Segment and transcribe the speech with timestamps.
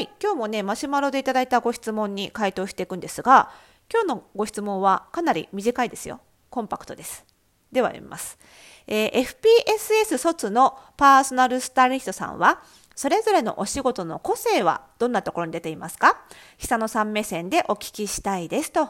[0.00, 3.50] はい今日もねマシュマロでいただいたご質問に回答していくんですが
[3.92, 6.22] 今日のご質問はかなり短いですよ。
[6.48, 7.26] コンパクトです。
[7.70, 8.38] では読みます、
[8.86, 12.62] えー、FPSS 卒のパーソナルスタイリストさんは
[12.94, 16.22] それぞれのお仕事の個性はどんなところに出ていますか？
[16.56, 18.72] 久野さん目線でお聞きしたいです。
[18.72, 18.88] と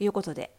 [0.00, 0.50] いうことで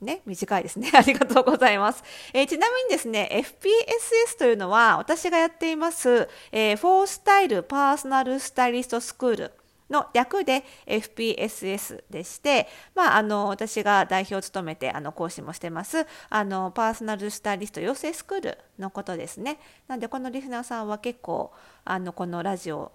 [0.00, 0.90] ね、短いですね。
[0.94, 2.04] ありがとうございます。
[2.32, 9.52] えー、ちなみにですね、FPSS というのは私がやっています、えー、フォースタイルパーソナルスタイリストスクール
[9.90, 19.58] の略で FPSS でして、まあ、あの私が代表を務めてあの講師もしてますあのパーソナルスタイリスト養成スクールのことですね。
[19.86, 21.52] なんでこのリスナーさんは結構
[21.84, 22.92] あのこのラジオ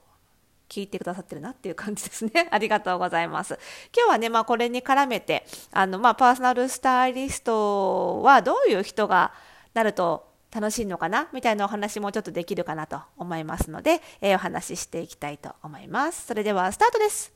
[0.74, 2.48] 聞いてくださってるなっていう感じですね。
[2.50, 3.60] ありがとうございます。
[3.96, 9.34] 今日はね、まあ、これに絡めて、あの、まあ、パーソナルスタイリストはどういう人が
[9.76, 16.26] なると楽しいのかなみたいなお話もちょっとできるかなと思いますので、えー、お話ししていきたいと思います。
[16.26, 17.32] それではスタートです。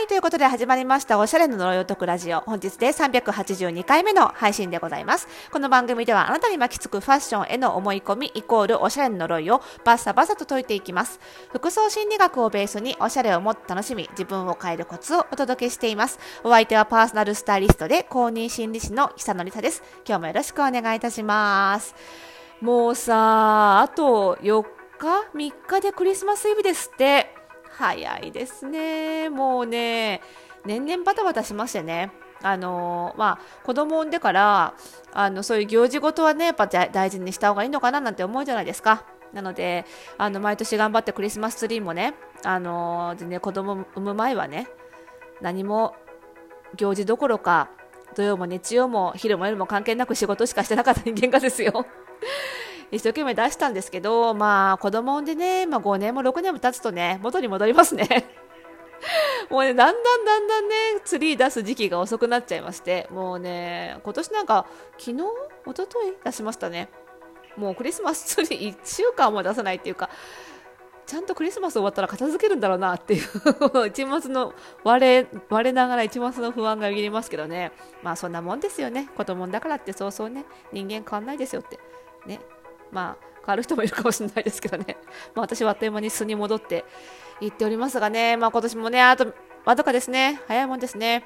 [0.00, 2.40] はい、ということで始まりましたおしゃれの呪いを解くラジオ。
[2.40, 5.28] 本日で382回目の配信でございます。
[5.52, 11.20] この番組ではあなたに巻きつくファッションへの思い込みイコールおしゃれの呪いをバッサバサと解いていきます。
[11.52, 16.18] 服装心理学をベースにおしゃれをもっと楽しみ、自分を変えるコツをお届けしています。
[16.44, 19.82] お相手はパーソナルスタイリストで公認心理師の久野里沙です。
[20.08, 21.94] 今日もよろしくお願いいたします。
[22.62, 24.64] もうさ、あと4
[24.98, 27.39] 日 ?3 日でクリスマスイブですって。
[27.80, 29.30] 早いですね。
[29.30, 30.20] もうね、
[30.66, 32.12] 年々バタバタしましてね。
[32.42, 34.72] あのまあ、子供を産んでから
[35.12, 39.04] あのそういう行事ごとはねやっぱ大事にした方がいいのかななんて思うじゃないですか。
[39.34, 39.84] なので
[40.16, 44.68] あの毎年頑張ってクリスマスツリーもねあのでね子供産む前はね
[45.42, 45.94] 何も
[46.76, 47.68] 行事どころか
[48.16, 51.84] 土曜も日曜も昼も夜も関係なく仕事しかしてなかった人間がですよ
[52.90, 58.06] 一生懸命出したんですけど、まあ子供産んでね、まあ、5年も6年も経つとね、元に戻りますね。
[59.48, 64.66] もうね、だんだんだんだんね、ツリー出す時期が遅くなっちゃいまして、もうね、今年なんか、
[64.98, 65.18] 昨日
[65.66, 66.88] 一昨日出しましたね。
[67.56, 70.10] もうクリスマスツリー1週間も出さないっていうか、
[71.10, 73.22] ちゃんとクリスマス終わったら片付けるんだろうなっていう
[73.88, 74.54] 一末の
[74.84, 77.72] 割れながら一末の不安がよぎりますけどね。
[78.04, 79.08] まあそんなもんですよね。
[79.16, 80.44] 子供だからってそうそうね。
[80.72, 81.80] 人間変わんないですよって。
[82.26, 82.38] ね。
[82.92, 84.96] まあ、変わる人もいるかもしれないですけどね、
[85.34, 86.84] まあ、私はあっという間に素に戻って
[87.40, 89.32] 行っておりますがね、まあ、今年もね、あと、
[89.64, 91.24] わずかですね、早いもんですね。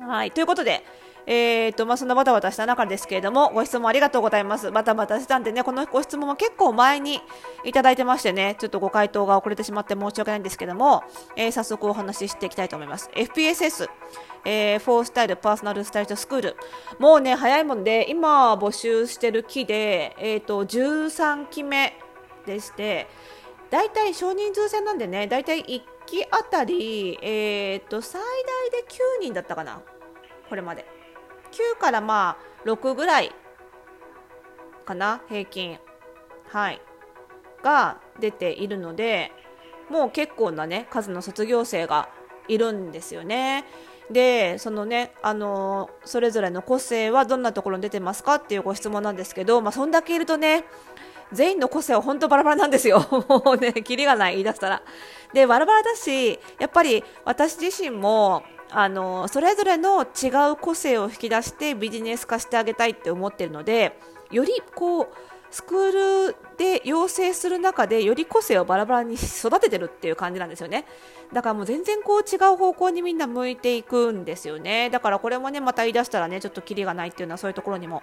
[0.00, 0.84] はい、ということで、
[1.26, 4.70] えーとまあ、そんなバタバタした中ですけれども、ご質問ありがとうございます。
[4.70, 7.20] バタバタしたんでね、このご質問も結構前に
[7.64, 11.02] いただいてましてね、ちょっとご回答が遅れてしまって申し訳ないんですけども、
[11.36, 13.10] えー、早速お話ししていきたいと思います。
[13.14, 13.88] FPSS、
[14.44, 16.56] えー、フォースタイルパーソナルスタイルスクール。
[16.98, 21.94] もうね、早いもんで、今募集してる期で、えーと、13期目
[22.44, 23.08] でして、
[23.70, 29.80] 大体少人数制なんでね、大体1期あたり、えーと最大で9人だったかな、
[30.50, 30.93] これまで。
[31.54, 33.32] 9からまあ6ぐらい
[34.84, 35.78] かな平均
[36.48, 36.80] はい
[37.62, 39.32] が出ているので
[39.88, 42.08] もう結構なね数の卒業生が
[42.48, 43.64] いるんですよね。
[44.10, 50.64] でそのねあのそれぞれの個性はどんなところに出てますかっていうご質問なんですけど、まあ、そんだけいるとね
[51.32, 53.00] 全員の個性は本当バラバラなんですよ。
[53.28, 54.82] もうね、キリがない、言い出したら。
[55.32, 58.44] で、バラバラだし、やっぱり私自身も、
[58.76, 63.96] あのそれぞれの違う個性を引き出してビジネス化してあげたいって思ってるので
[64.32, 65.08] よりこう
[65.52, 70.84] スクールで養成する中でより個性をバラバラに育ててるっていう感じなんですよね。
[71.32, 74.90] だからもう全然こう違う方向にみんな向いていくんですよね。
[74.90, 78.02] だからこれもねまた言い出したらねちょっとキリがないっていうのはそういうところにも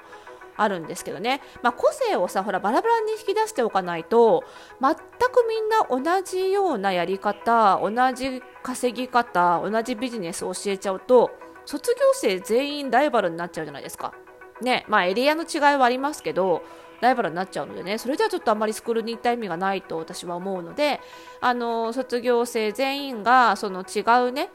[0.62, 4.44] あるんですけどね、まあ、個性をさほらバラバラに引き出しておかないと
[4.82, 11.32] 全くみんな同じようなやり方同じ稼ぎ方同じビジネスを教えちゃうと
[11.66, 14.14] 卒業生全員ライバルになっちゃうじゃないですか。
[14.62, 16.62] ねまあ、エリアの違いはありますけど
[17.02, 21.02] ライバルになっちゃうのでねそれじゃあちょっとあんまりスクールに行った意味がないと私は思うので
[21.42, 24.50] あの卒業生全員がその違うね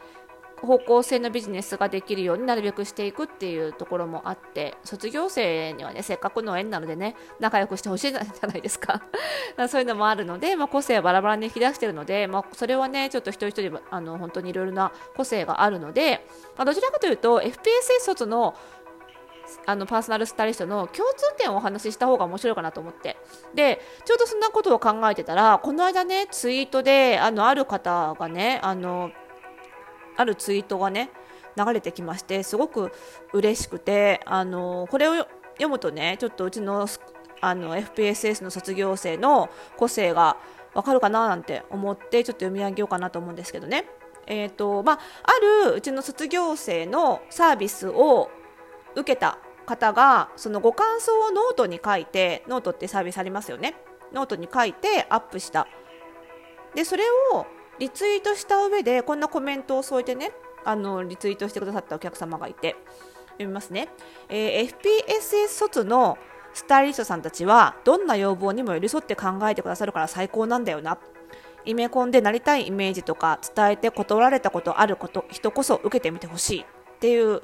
[0.63, 9.03] 方向性のビジネスができるようになるべくしていくっていうところもあって卒業生にはねせっかくの縁なのでね仲良くしてほしいじゃないですか。
[9.69, 16.27] そういうのもあるので、まあ、個性はバラバラに引き出してるので、まあ、それはねちょっと一人一人あの本当にいろいろな個性があるので、
[16.57, 18.55] まあ、どちらかというと FPSA 卒の
[19.65, 23.17] あのパーソナルスタイリストの共通点をお話しした方が面白いかなと思って。
[23.55, 29.13] でちょうどそんなことを考えてたらこの間ねツイートであのある方がねあの
[30.17, 31.11] あるツイートがね
[31.57, 32.93] 流れてきましてすごく
[33.33, 36.87] 嬉しくてあのこれを読むとねちょっとうちの
[37.41, 40.37] あの FPSS の卒業生の個性が
[40.75, 43.87] わかるかななんて思ってちょっと読み上げようかなと思うんですけどね。
[44.27, 48.29] えーとまあ、あるうちの卒業生のサービスを
[48.97, 53.77] 受けた方がそのご感想をノートに書いてノートってサービスありますよね
[54.13, 55.69] ノートに書いてアップした
[56.75, 57.47] でそれを
[57.79, 60.33] リツイートした上でこんなコメントを添えてね
[60.65, 62.77] あのリツイートしてくださったお客様がいて
[63.33, 63.89] 読みますね、
[64.29, 66.19] えー、FPSS 卒の
[66.55, 70.99] スタイリストさんたちはどんな要望にも寄り添って考えてくださるから最高なんだよな。
[71.67, 76.65] イメコンでなりたいイメージとか伝えて断られたことあること人こそ受けてみてほしいっ
[77.01, 77.43] ていう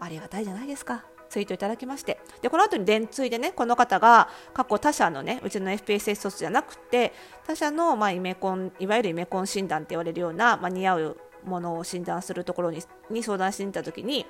[0.00, 1.04] ありがたいじゃないですか。
[1.28, 7.12] ツイートいただきましてでこの後に電通でねこの方が過去他社のねうちの FPSS 卒じゃなくて
[7.46, 14.26] 他社の、まあ、イメコンいわゆるイメコン診断って言われるような、まあ、似合うものを診断するところにに相談しに行った時に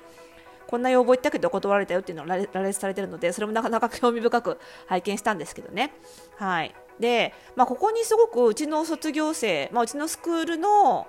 [0.67, 5.93] こんな要望言ったけど断られたよっていうのを羅列されてるのでそれもなかなか興味深く拝見したんですけどね。
[6.35, 11.07] はいで、まあ、ここにすごくうちの卒業生、まあ、うちのスクールの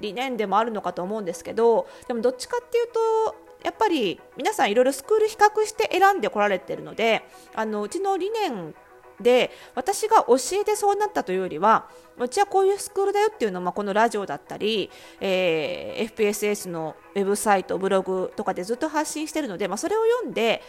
[0.00, 8.76] 理念でもあるのかと思うんですけどでもどっちかっていうとやっぱり皆さんいろいろスクール比較して選んでこられてるのであのうちの理念
[9.20, 14.88] で私が教えてそうなったというよりはうちはこういうスクールだよっていうのを、まあ、このラジオだったり、
[15.20, 20.62] えー、FPSS のウェブサイトブログとかでずっと発信しているので、まあ、それを読んで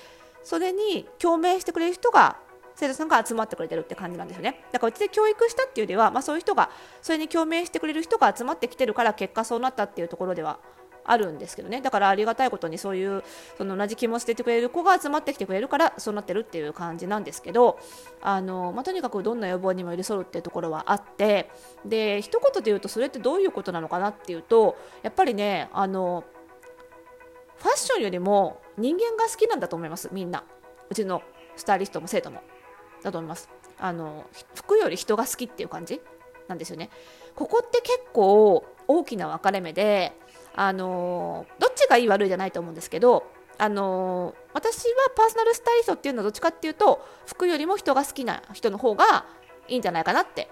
[0.44, 2.38] それに共鳴してくれる人が
[2.76, 4.64] 生徒さんが集まってくれてるって感じなんですよね。
[4.72, 6.72] だからうちで教育したっていうよりは、まあ、そういう人が
[7.04, 10.60] それに共鳴してくれる人が集まってきてるから結果そうなったっていうところでは
[11.08, 11.82] あるんですけどね。
[11.82, 13.24] だからありがたいことにそういう
[13.58, 17.80] その同じ気持ちでいてくれる子が集まってきてくれるからそうなってるっていう感じなんですけど
[18.22, 21.50] あの、まあ、とにかくどんな予防にも寄り添うっていうところはあって
[21.86, 26.24] で一言で言うとそれってどういうことなのかなっていうとやっぱりねあの
[27.58, 30.44] ファッションよりも人間が好きなんだと思いますみんな。
[30.90, 31.22] うちの
[31.56, 32.42] スタイリストも生徒も。
[33.04, 33.50] だと思います。
[33.80, 34.26] あの
[34.56, 36.02] 服より人が好きっていう感じ
[36.48, 36.90] なんですよね。
[37.36, 40.14] ここって結構大きな分かれ目で
[40.58, 49.26] あのどっちがいい悪いじゃないと思うんですけどあの私はパーソナルスタイリストっていうのはどっちかっていうと服よりも人が好きな人の方が
[49.68, 50.50] いいんじゃないかなって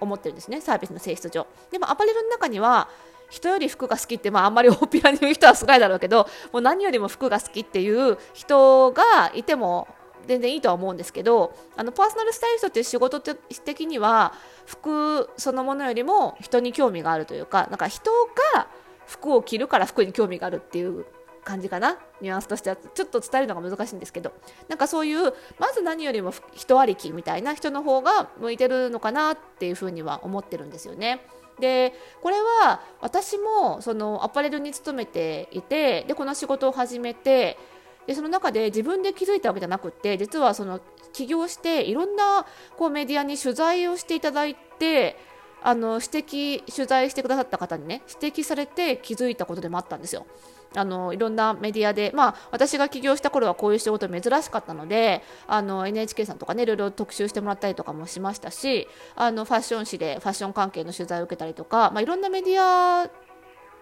[0.00, 1.46] 思ってるんですねサービスの性質上。
[1.70, 2.88] でもアパレルの中には
[3.30, 9.88] 人より服が好きって、まあ、あんまり大っぴらに言う人は少ないだろうけどもう何よりも服が好きっていう人がいても
[10.26, 14.34] 全然いいとは思うんですけどあのパーソナルスタイリストっていう仕事的には
[14.66, 18.10] 服そのものよりも人に興味があるというかなんか人
[18.54, 18.66] が
[19.06, 21.04] 服を着るから服に興味があるっていう
[21.44, 21.98] 感じかな。
[22.20, 22.76] ニュアンスとしては。
[22.76, 24.32] ちょっと伝えるのが難しいんですけど。
[24.68, 31.20] なんかそういうまず何よりも人ありきみたいな人の方が向いてるのかなっていうふうには思ってるんですよね。
[31.58, 37.58] でこれは私もそのアパレルに勤めていてでこの仕事を始めて
[38.06, 40.80] でその中で自分で気づいたわけじゃなくって実はその
[41.12, 42.46] 起業していろんな
[42.76, 45.16] こうメディアに取材をしていただいて
[45.62, 50.26] あの指摘取材してくださった方にね指摘されて気づいたことでもあったんですよ。
[50.74, 63.10] あのいろんなメディアで、まあ、私が起業した頃はこういう仕事珍しかったのであの NHK さんとかねいろいろ特集してもらったりとかもしましたしあのファッション誌でファッション関係の取材を受けたりとか、まあ、いろんなメディア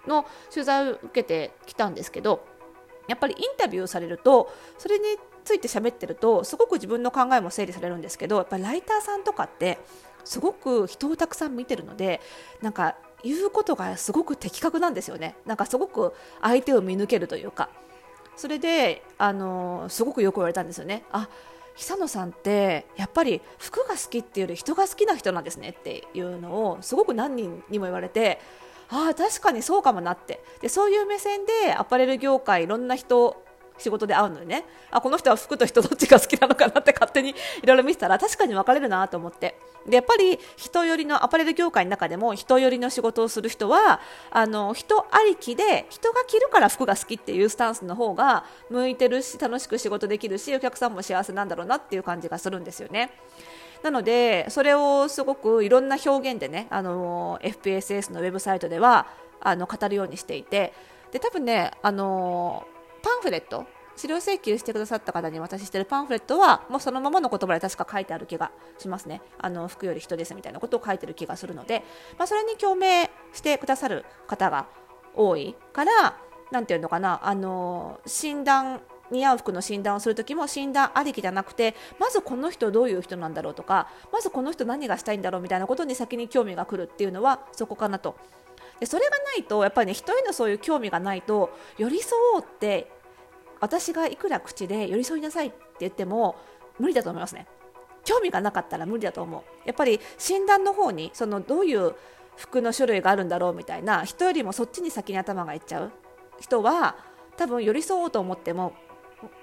[0.08, 2.44] の取材を受けてきたんですけど
[3.06, 5.04] やっぱりインタビューされるとそれに
[5.44, 9.78] ついて喋ってるとすごく自分の考えも整理されるんですけどやっぱりライターさんとかって
[10.24, 12.20] すごく人をたくさん見てるので
[12.62, 15.36] なんか言うことがすごく的確なんですよね。
[15.44, 17.68] なんかすごく相手を見抜けるというか。
[18.36, 21.04] それであのすごくよく言われたんですよね。
[21.12, 21.28] あ
[21.76, 28.40] 久野さんってやっぱり服が好きっていうより人が好きな人なんですねっていうのをすごく何人にも言われて
[28.88, 30.42] ああ確かにそうかもなって。
[30.62, 33.42] でそういう目線でアパレル業界いろんな人
[33.80, 34.64] 仕事で会うのでね。
[34.90, 39.56] あこの人は服と人どっちが好きなのかなって勝手にいろいろ見てたら確かに分かれるなと思って。
[39.86, 53.10] でやっぱり人寄りのアパレル業界の中でも人寄りの仕事をする人はあの人ありきで人が着るから服が好きっていうスタンスの方が向いてるし楽しく仕事できるしお客さんも幸せなんだろうなっていう感じがするんですよね。
[53.82, 59.06] なのでそれをすごくいろんな表現でねあの FPSS のウェブサイトでは
[59.40, 60.74] あの語るようにしていて。
[61.12, 62.66] で多分ねあの
[63.02, 63.66] パンフレット？
[63.96, 69.20] 資料請求してくださった方に渡ししてるパンフレットはもうそのままの言葉で確か書いてある気がしますね。
[69.38, 71.82] あの服より人ですみたいなことを書いてる気がするので、
[72.18, 74.66] まあ、それに共鳴してくださる方が
[75.14, 76.16] 多いから
[76.50, 77.20] 何ていうのかな。
[77.22, 78.80] あの診断
[79.10, 88.14] 似合う服の診断をする時も診断ありきじゃなくてまずこの人どういう人なんだろうとかまずこの人何がしたいんだろうみたいなことに先に興味が来るっていうのはそこかなと
[88.80, 92.90] でそれがないとやっぱりね人へのそういう興味がないと寄り添おうって
[93.60, 96.36] 私がいくら口で寄り添いなさいって言っても
[96.78, 97.46] 無理だと思いますね。
[98.04, 99.42] 興味がなかったら無理だと思う。
[99.66, 101.94] やっぱり診断の方にそのどういう
[102.36, 105.92] 服の種類があるんだろうみたいな人よりもそっちに先に頭がいっちゃう。
[106.40, 106.96] 人は
[107.36, 108.72] 多分寄り添おうと思っても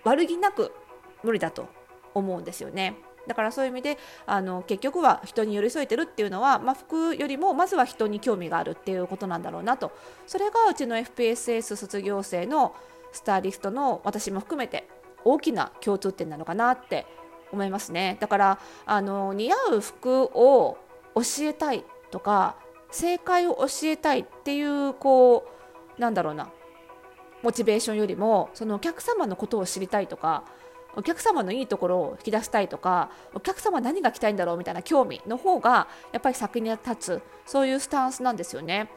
[0.03, 0.73] 悪気なく
[1.23, 1.67] 無理だと
[2.15, 2.95] 思うんですよね。
[3.27, 9.91] だからそういう意味であの結局は人に寄り添えてるっていうのは、まあ、服よりもまずは人に興味があるっていうことなんだろうなと。
[10.25, 12.75] それがうちの FPSS 卒業生の
[13.11, 14.87] スタイリストの私も含めて
[15.23, 17.05] 大きな共通点なのかなって
[17.51, 18.17] 思いますね。
[18.19, 20.77] だからあの似合う服を
[21.15, 22.55] 教えたいとか
[22.91, 25.45] 正解を教えたいっていうこ
[25.97, 26.49] うなんだろうな
[27.43, 30.43] モチベーションよりもそのお客様のことを知りたいとか
[30.97, 38.89] お客様のいいところを引き出したいとかお客様何が来たいんだろうみたいな興味の方がやっぱり先に立つそういうスタンスなんですよね。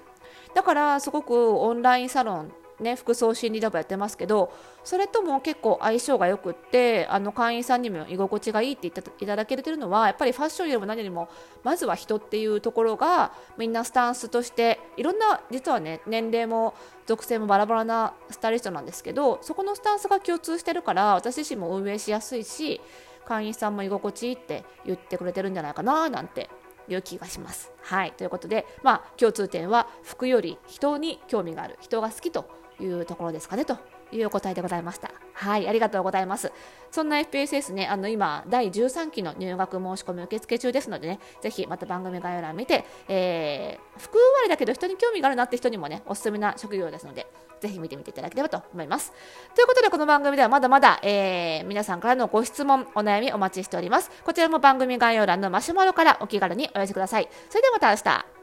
[0.55, 4.53] だからすごくオンラインサロンね、服装心理ラボやってますけど
[4.85, 11.29] それとも結構相性がよくってあの会員さんにも居心地がいいって言っていただけてるのはやっぱりファッションよりも何よりも
[11.63, 16.75] まずは人っていうところがみんなスタンスとしていろんな実はね年齢も
[17.07, 22.81] 属性もバラバラなスタイリストなんですけどそこのスタンスが共通してるから私自身も運営しやすいし
[23.27, 26.49] 会員さんも居心地いいって言ってくれてるんじゃないかななんて
[26.89, 27.71] いう気がします。
[27.83, 32.49] はいということで、まあ、共通点は服より人に興味がある人が好きと
[32.81, 33.77] いうところですかねと
[34.13, 35.11] いうお答えでございました。
[35.35, 36.53] はい、ありがとうございます。
[36.91, 47.27] そんな FPSS ね、あの今、第13期の入学申し込み受付中ですのでね、ぜひまた番組概要欄見て、えー、服割だけど人に興味があるなって人にもね、おすすめな職業ですので、
[47.61, 49.13] ぜひ見てみていただければと思います。
[49.55, 54.11] ということで、この番組ではまだまだ、えー、皆さんからのご質問、お悩みお待ちしております。
[54.25, 57.29] こちらも番組概要欄のマシュマロからお気軽にお寄せください。
[57.49, 58.40] それではまた明日。